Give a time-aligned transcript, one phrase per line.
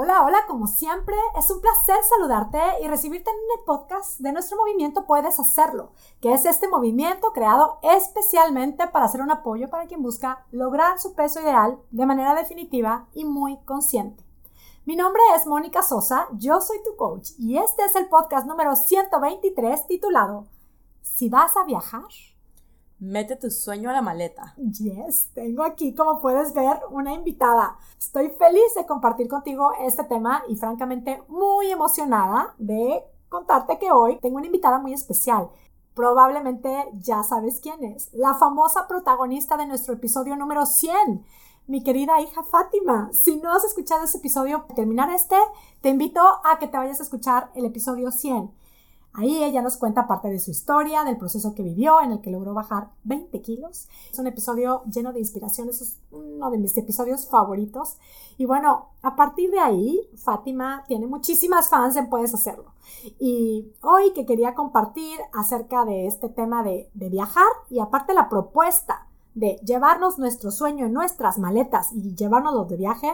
[0.00, 4.56] Hola, hola, como siempre, es un placer saludarte y recibirte en el podcast de nuestro
[4.56, 5.90] movimiento Puedes Hacerlo,
[6.20, 11.14] que es este movimiento creado especialmente para hacer un apoyo para quien busca lograr su
[11.14, 14.22] peso ideal de manera definitiva y muy consciente.
[14.84, 18.76] Mi nombre es Mónica Sosa, yo soy tu coach y este es el podcast número
[18.76, 20.46] 123 titulado
[21.02, 22.04] Si vas a viajar,
[23.00, 24.54] Mete tu sueño a la maleta.
[24.56, 27.78] Yes, tengo aquí, como puedes ver, una invitada.
[27.96, 34.18] Estoy feliz de compartir contigo este tema y francamente muy emocionada de contarte que hoy
[34.20, 35.48] tengo una invitada muy especial.
[35.94, 41.24] Probablemente ya sabes quién es, la famosa protagonista de nuestro episodio número 100,
[41.68, 43.10] mi querida hija Fátima.
[43.12, 45.36] Si no has escuchado ese episodio, terminar este,
[45.82, 48.50] te invito a que te vayas a escuchar el episodio 100.
[49.14, 52.30] Ahí ella nos cuenta parte de su historia, del proceso que vivió en el que
[52.30, 53.88] logró bajar 20 kilos.
[54.12, 57.96] Es un episodio lleno de inspiración, es uno de mis episodios favoritos.
[58.36, 62.72] Y bueno, a partir de ahí, Fátima tiene muchísimas fans en Puedes Hacerlo.
[63.18, 69.06] Y hoy que quería compartir acerca de este tema de, viajar y aparte la propuesta
[69.34, 73.10] de llevarnos nuestro sueño en nuestras maletas y llevárnoslo de viaje,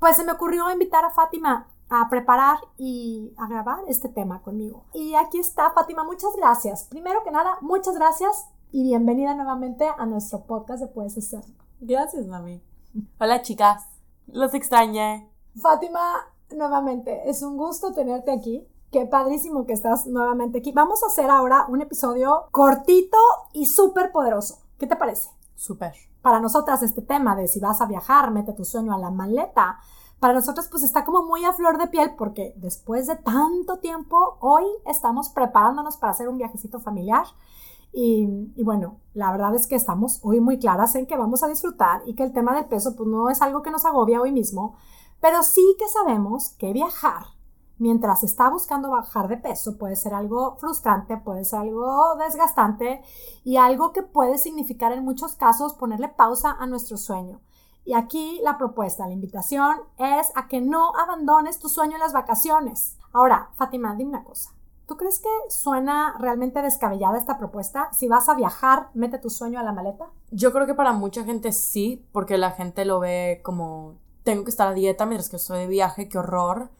[0.00, 4.84] pues se me ocurrió invitar a Fátima a preparar y a grabar este tema conmigo.
[4.92, 6.84] Y aquí está, Fátima, muchas gracias.
[6.84, 11.54] Primero que nada, muchas gracias y bienvenida nuevamente a nuestro podcast de Puedes Hacerlo.
[11.80, 12.62] Gracias, mami.
[13.20, 13.84] Hola, chicas.
[14.26, 15.30] Los extrañé.
[15.60, 18.66] Fátima, nuevamente, es un gusto tenerte aquí.
[18.90, 20.72] Qué padrísimo que estás nuevamente aquí.
[20.72, 23.18] Vamos a hacer ahora un episodio cortito
[23.52, 24.58] y súper poderoso.
[24.78, 25.30] ¿Qué te parece?
[25.54, 25.92] Súper.
[26.22, 29.78] Para nosotras este tema de si vas a viajar, mete tu sueño a la maleta,
[30.20, 34.38] para nosotros pues está como muy a flor de piel porque después de tanto tiempo,
[34.40, 37.26] hoy estamos preparándonos para hacer un viajecito familiar.
[37.92, 38.26] Y,
[38.62, 42.14] bueno, la verdad es que estamos hoy muy claras en que vamos a disfrutar y
[42.14, 44.76] que el tema del peso pues no es algo que nos agobia hoy mismo,
[45.20, 47.36] pero sí que sabemos que viajar
[47.78, 53.02] mientras está buscando bajar de peso puede ser algo frustrante, puede ser algo desgastante
[53.44, 57.40] y algo que puede significar en muchos casos ponerle pausa a nuestro sueño.
[57.86, 62.12] Y aquí la propuesta, la invitación es a que no abandones tu sueño en las
[62.12, 62.98] vacaciones.
[63.12, 64.50] Ahora, Fátima, dime una cosa.
[64.86, 67.88] ¿Tú crees que suena realmente descabellada esta propuesta?
[67.92, 70.10] Si vas a viajar, mete tu sueño a la maleta.
[70.32, 73.94] Yo creo que para mucha gente sí, porque la gente lo ve como
[74.24, 76.70] tengo que estar a dieta mientras que estoy de viaje, qué horror.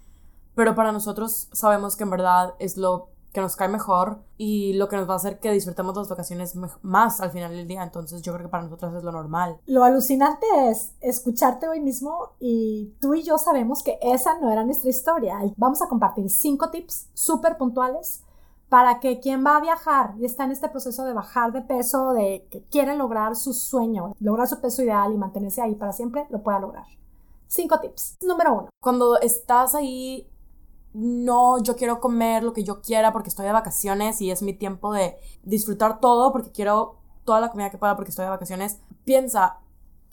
[0.57, 4.89] Pero para nosotros sabemos que en verdad es lo que nos cae mejor y lo
[4.89, 7.83] que nos va a hacer que disfrutemos las vacaciones más al final del día.
[7.83, 9.59] Entonces yo creo que para nosotros es lo normal.
[9.67, 14.65] Lo alucinante es escucharte hoy mismo y tú y yo sabemos que esa no era
[14.65, 15.39] nuestra historia.
[15.59, 18.23] Vamos a compartir cinco tips súper puntuales
[18.71, 22.15] para que quien va a viajar y está en este proceso de bajar de peso,
[22.15, 26.27] de que quiere lograr su sueño, lograr su peso ideal y mantenerse ahí para siempre,
[26.31, 26.87] lo pueda lograr.
[27.49, 28.17] Cinco tips.
[28.23, 28.69] Número uno.
[28.81, 30.27] Cuando estás ahí
[30.97, 34.55] no, yo quiero comer lo que yo quiera porque estoy de vacaciones y es mi
[34.55, 36.97] tiempo de disfrutar todo porque quiero
[37.27, 38.79] toda la comida que pueda porque estoy de vacaciones.
[39.05, 39.59] Piensa,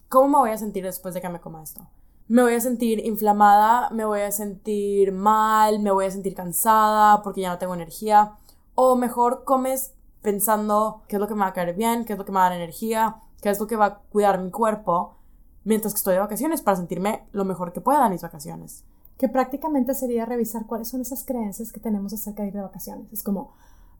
[0.10, 1.88] ¿cómo me voy a sentir después de que me coma esto?
[2.28, 7.22] Me voy a sentir inflamada, me voy a sentir mal, me voy a sentir cansada
[7.24, 8.34] porque ya no tengo energía.
[8.76, 12.20] O mejor comes pensando qué es lo que me va a caer bien, qué es
[12.20, 14.52] lo que me va a dar energía, qué es lo que va a cuidar mi
[14.52, 15.16] cuerpo
[15.64, 18.84] mientras que estoy de vacaciones para sentirme lo mejor que pueda en mis vacaciones
[19.24, 23.08] que prácticamente sería revisar cuáles son esas creencias que tenemos acerca de ir de vacaciones.
[23.14, 23.54] Es como,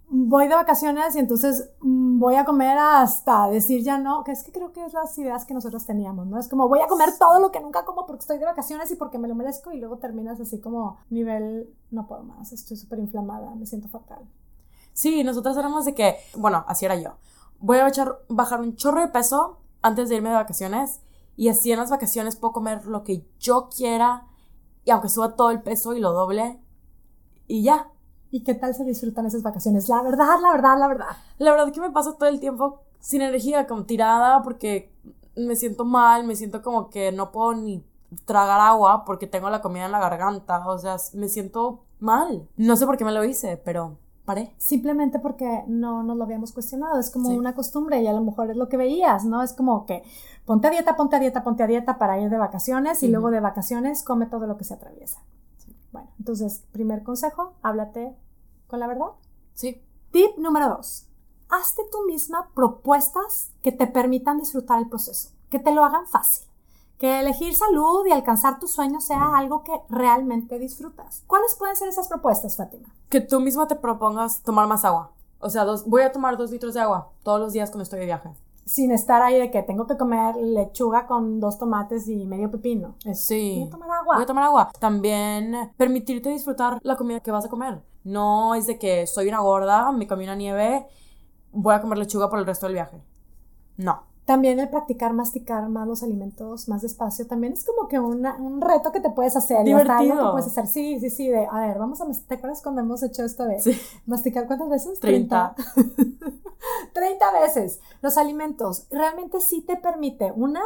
[0.10, 4.44] voy de vacaciones y entonces mm, voy a comer hasta decir ya no, que es
[4.44, 6.38] que creo que es las ideas que nosotros teníamos, ¿no?
[6.38, 8.98] Es como voy a comer todo lo que nunca como porque estoy de vacaciones y
[8.98, 13.00] porque me lo merezco y luego terminas así como nivel, no puedo más, estoy súper
[13.00, 14.30] inflamada, me siento fatal.
[14.92, 17.12] Sí, nosotros éramos de que, bueno, así era yo.
[17.62, 21.00] Voy a echar, bajar un chorro de peso antes de irme de vacaciones
[21.38, 24.28] y así en las vacaciones puedo comer lo que yo quiera
[24.86, 26.60] y aunque suba todo el peso y lo doble,
[27.48, 27.90] y ya.
[28.32, 29.88] ¿Y qué tal se disfrutan esas vacaciones?
[29.90, 31.18] La verdad, la verdad, la verdad.
[31.38, 34.92] La verdad que me paso todo el tiempo sin energía, como tirada, porque
[35.36, 37.86] me siento mal, me siento como que no puedo ni
[38.26, 42.48] tragar agua porque tengo la comida en la garganta, o sea, me siento mal.
[42.58, 44.54] No sé por qué me lo hice, pero paré.
[44.58, 48.50] Simplemente porque no nos lo habíamos cuestionado, es como una costumbre y a lo mejor
[48.50, 49.42] es lo que veías, ¿no?
[49.44, 50.04] Es como que
[50.46, 53.32] ponte a dieta, ponte a dieta, ponte a dieta para ir de vacaciones y luego
[53.32, 55.22] de vacaciones come todo lo que se atraviesa.
[55.92, 58.16] Bueno, entonces, primer consejo, háblate
[58.68, 59.12] con la verdad.
[59.54, 59.82] Sí.
[60.12, 61.08] Tip número dos,
[61.50, 66.53] hazte tú misma propuestas que te permitan disfrutar el proceso, que te lo hagan fácil
[67.04, 71.26] que elegir salud y alcanzar tus sueños sea algo que realmente disfrutas.
[71.28, 72.88] ¿Cuáles pueden ser esas propuestas, Fátima?
[73.10, 75.12] Que tú misma te propongas tomar más agua.
[75.40, 78.06] O sea, voy a tomar dos litros de agua todos los días cuando estoy de
[78.06, 78.30] viaje.
[78.64, 82.96] sin estar ahí de que tengo que comer lechuga con dos tomates y medio pepino.
[83.04, 83.58] Es, Sí.
[83.60, 84.16] Voy a tomar agua.
[84.16, 84.72] Voy a tomar agua.
[84.80, 87.82] También permitirte disfrutar la comida que vas a comer.
[88.06, 90.88] No es de que soy una gorda, me comí una nieve,
[91.52, 93.04] voy a comer lechuga por el resto del viaje.
[93.76, 94.13] No.
[94.26, 98.62] También el practicar masticar más los alimentos más despacio también es como que una- un
[98.62, 99.68] reto que te puedes hacer.
[99.68, 100.32] y hasta algo que Divertido.
[100.32, 100.68] puedes hacer.
[100.68, 101.28] Sí, sí, sí.
[101.28, 102.06] De, a ver, vamos a.
[102.28, 103.78] ¿Te acuerdas cuando hemos hecho esto de Sí.
[104.06, 105.00] masticar cuántas veces?
[105.02, 105.56] 30.
[106.94, 107.80] 30 veces.
[108.02, 110.62] Los alimentos realmente sí te permite, una,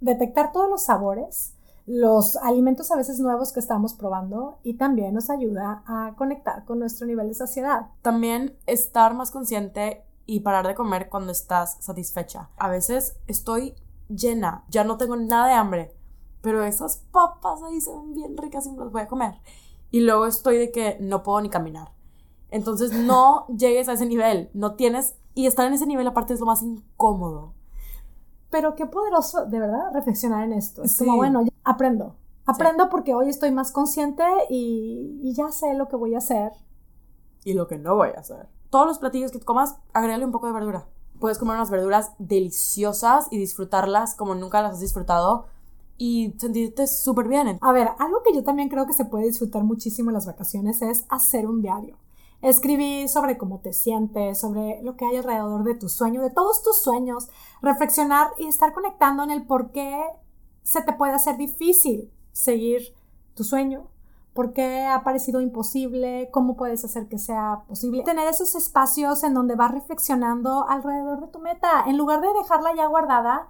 [0.00, 1.52] detectar todos los sabores,
[1.86, 6.78] los alimentos a veces nuevos que estamos probando y también nos ayuda a conectar con
[6.80, 7.86] nuestro nivel de saciedad.
[8.02, 12.50] También estar más consciente y parar de comer cuando estás satisfecha.
[12.58, 13.74] A veces estoy
[14.08, 15.94] llena, ya no tengo nada de hambre,
[16.40, 19.34] pero esas papas ahí se ven bien ricas y me las voy a comer.
[19.90, 21.92] Y luego estoy de que no puedo ni caminar.
[22.50, 25.16] Entonces no llegues a ese nivel, no tienes...
[25.34, 27.52] Y estar en ese nivel aparte es lo más incómodo.
[28.50, 30.82] Pero qué poderoso, de verdad, reflexionar en esto.
[30.82, 31.04] Es Sí.
[31.04, 32.16] como, bueno, ya aprendo.
[32.46, 36.52] Aprendo porque hoy estoy más consciente y, y ya sé lo que voy a hacer.
[37.44, 38.48] y lo que no voy a hacer.
[38.70, 40.86] Todos los platillos que comas, agrégale un poco de verdura.
[41.20, 45.46] Puedes comer unas verduras deliciosas y disfrutarlas como nunca las has disfrutado
[45.98, 47.58] y sentirte súper bien.
[47.60, 50.82] A ver, algo que yo también creo que se puede disfrutar muchísimo en las vacaciones
[50.82, 51.96] es hacer un diario.
[52.42, 56.62] Escribir sobre cómo te sientes, sobre lo que hay alrededor de tu sueño, de todos
[56.62, 57.28] tus sueños,
[57.62, 59.98] reflexionar y estar conectando en el por qué
[60.62, 62.94] se te puede hacer difícil seguir
[63.34, 63.88] tu sueño,
[64.36, 68.04] por qué ha parecido imposible, cómo puedes hacer que sea posible.
[68.04, 72.72] Tener esos espacios en donde vas reflexionando alrededor de tu meta, en lugar de dejarla
[72.76, 73.48] ya guardada,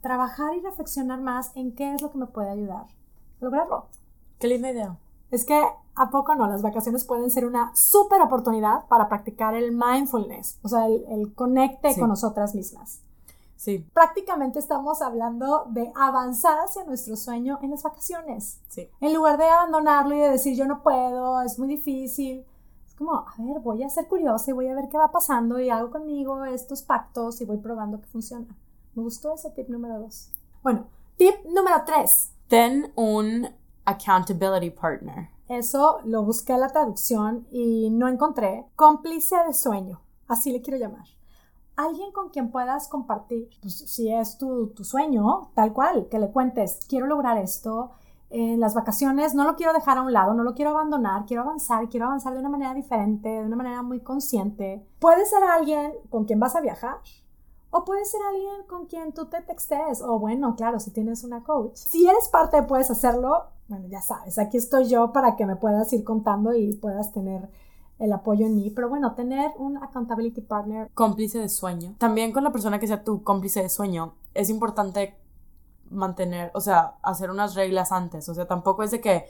[0.00, 3.86] trabajar y reflexionar más en qué es lo que me puede ayudar a lograrlo.
[4.38, 4.96] Qué linda idea.
[5.32, 5.60] Es que,
[5.96, 6.46] ¿a poco no?
[6.46, 11.34] Las vacaciones pueden ser una súper oportunidad para practicar el mindfulness, o sea, el, el
[11.34, 11.98] conecte Sí.
[11.98, 13.00] con nosotras mismas.
[13.56, 18.60] Sí, Prácticamente estamos hablando de avanzar hacia nuestro sueño en las vacaciones.
[18.68, 18.88] sí.
[19.00, 22.44] En lugar de abandonarlo y de decir yo no puedo, es muy difícil.
[22.86, 25.58] Es como, a ver, voy a ser curiosa y voy a ver qué va pasando
[25.58, 28.46] y hago conmigo estos pactos y voy probando que funciona.
[28.94, 30.30] Me gustó ese tip número dos.
[30.62, 30.86] Bueno,
[31.16, 32.32] tip número tres.
[32.48, 33.48] Ten un
[33.84, 35.30] accountability partner.
[35.48, 38.66] Eso lo busqué en la traducción y no encontré.
[38.76, 41.06] Cómplice de sueño, así le quiero llamar.
[41.76, 46.30] Alguien con quien puedas compartir, pues, si es tu, tu sueño, tal cual, que le
[46.30, 47.90] cuentes, quiero lograr esto,
[48.30, 51.42] en las vacaciones no lo quiero dejar a un lado, no lo quiero abandonar, quiero
[51.42, 54.84] avanzar, quiero avanzar de una manera diferente, de una manera muy consciente.
[54.98, 56.98] Puede ser alguien con quien vas a viajar,
[57.70, 60.02] o puede ser alguien con quien tú te textes.
[60.02, 61.76] O bueno, claro, si tienes una coach.
[61.76, 65.56] Si eres parte de Puedes Hacerlo, bueno, ya sabes, aquí estoy yo para que me
[65.56, 67.48] puedas ir contando y puedas tener
[67.98, 68.70] el apoyo en mí.
[68.70, 70.90] Pero bueno, tener un accountability partner.
[70.94, 71.94] Cómplice de sueño.
[71.98, 75.16] También con la persona que sea tu cómplice de sueño, es importante
[75.90, 78.28] mantener, o sea, hacer unas reglas antes.
[78.28, 79.24] O sea, tampoco es de que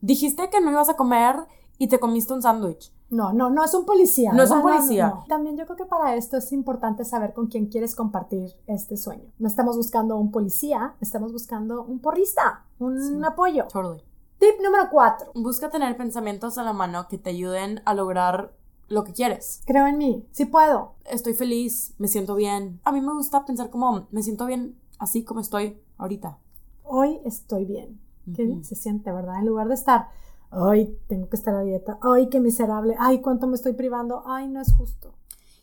[0.00, 1.36] dijiste que no ibas a comer
[1.78, 2.92] y te comiste un sándwich.
[3.10, 4.32] No, no, no es un policía.
[4.32, 5.14] No es un policía.
[5.28, 9.30] También yo creo que para esto es importante saber con quién quieres compartir este sueño.
[9.38, 13.20] No estamos buscando un policía, estamos buscando un porrista, un Sí.
[13.24, 13.66] apoyo.
[13.72, 14.02] Totally.
[14.38, 15.30] Tip número cuatro.
[15.34, 18.52] Busca tener pensamientos a la mano que te ayuden a lograr
[18.88, 19.62] lo que quieres.
[19.64, 20.94] Creo en mí, sí puedo.
[21.04, 22.80] Estoy feliz, me siento bien.
[22.84, 26.38] A mí me gusta pensar como me siento bien así como estoy ahorita.
[26.82, 28.00] Hoy estoy bien.
[28.34, 28.52] Qué Ujú.
[28.52, 29.38] bien se siente, ¿verdad?
[29.38, 30.08] En lugar de estar,
[30.50, 34.48] ay, tengo que estar a dieta, ay, qué miserable, ay, cuánto me estoy privando, ay,
[34.48, 35.14] no es justo.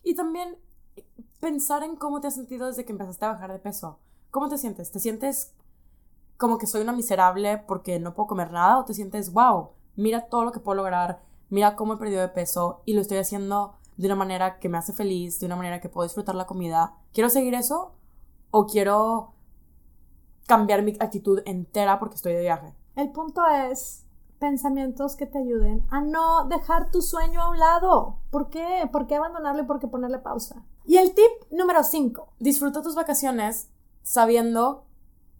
[0.04, 0.56] Y también
[0.96, 1.04] eh,
[1.40, 3.98] pensar en cómo te has sentido desde que empezaste a bajar de peso.
[4.30, 4.90] ¿Cómo te sientes?
[4.90, 5.52] ¿Te sientes
[6.42, 8.76] como que soy una miserable porque no puedo comer nada?
[8.80, 12.30] ¿O te sientes, wow, mira todo lo que puedo lograr, mira cómo he perdido de
[12.30, 15.80] peso y lo estoy haciendo de una manera que me hace feliz, de una manera
[15.80, 16.96] que puedo disfrutar la comida?
[17.12, 17.94] ¿Quiero seguir eso?
[18.50, 19.34] ¿O quiero
[20.48, 22.74] cambiar mi actitud entera porque estoy de viaje?
[22.96, 24.04] El punto es
[24.40, 28.16] pensamientos que te ayuden a no dejar tu sueño a un lado.
[28.32, 28.88] ¿Por qué?
[28.90, 30.64] ¿Por qué abandonarlo y por qué ponerle pausa?
[30.84, 32.32] Y el tip número 5.
[32.40, 33.70] Disfruta tus vacaciones
[34.02, 34.86] sabiendo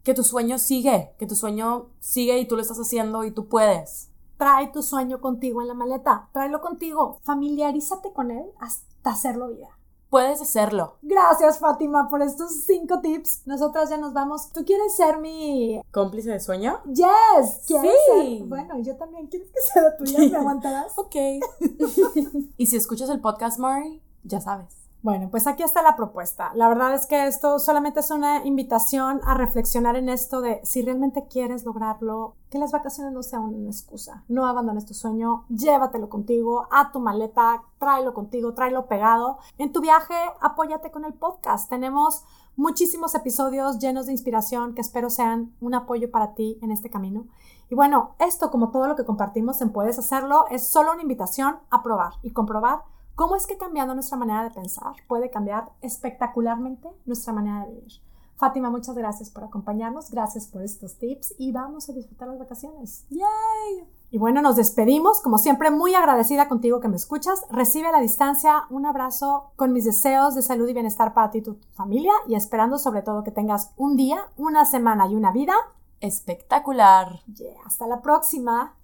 [0.03, 3.47] que tu sueño sigue, que tu sueño sigue y tú lo estás haciendo y tú
[3.47, 4.09] puedes.
[4.37, 6.29] Trae tu sueño contigo en la maleta.
[6.33, 7.19] Tráelo contigo.
[7.23, 9.69] Familiarízate con él hasta hacerlo vida.
[10.09, 10.97] Puedes hacerlo.
[11.01, 13.41] Gracias, Fátima, por estos cinco tips.
[13.47, 14.49] Nosotras ya nos vamos.
[14.51, 16.81] ¿Tú quieres ser mi ¿Cómplice de sueño?
[16.85, 18.37] Yes, ¿quieres Sí.
[18.39, 18.47] ser?
[18.47, 19.25] Bueno, yo también.
[19.27, 20.19] ¿Quieres que sea la tuya?
[20.19, 20.91] ¿Me aguantarás?
[20.97, 21.15] Ok.
[22.57, 24.75] y si escuchas el podcast, Mari, ya sabes.
[25.03, 26.53] Bueno, pues aquí está la propuesta.
[26.55, 30.81] La verdad es que esto solamente es una invitación a reflexionar en esto de si
[30.81, 34.23] realmente quieres lograrlo, que las vacaciones no sean una excusa.
[34.29, 39.39] No abandones tu sueño, llévatelo contigo, a tu maleta, tráelo contigo, tráelo pegado.
[39.57, 41.69] En tu viaje, apóyate con el podcast.
[41.69, 42.23] Tenemos
[42.55, 47.25] muchísimos episodios llenos de inspiración que espero sean un apoyo para ti en este camino.
[47.69, 51.57] Y bueno, esto como todo lo que compartimos en Puedes Hacerlo es solo una invitación
[51.71, 52.83] a probar y comprobar
[53.15, 57.93] ¿Cómo es que cambiando nuestra manera de pensar puede cambiar espectacularmente nuestra manera de vivir?
[58.37, 63.05] Fátima, muchas gracias por acompañarnos, gracias por estos tips y vamos a disfrutar las vacaciones.
[63.09, 63.87] ¡Yay!
[64.09, 67.45] Y bueno, nos despedimos, como siempre, muy agradecida contigo que me escuchas.
[67.51, 71.37] Recibe a la distancia un abrazo con mis deseos de salud y bienestar para ti
[71.37, 75.31] y tu familia y esperando sobre todo que tengas un día, una semana y una
[75.31, 75.53] vida
[75.99, 77.21] espectacular.
[77.65, 78.75] hasta la próxima.